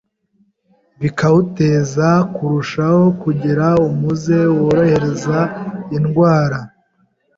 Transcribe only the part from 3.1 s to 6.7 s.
kugira umuze worohereza indwara.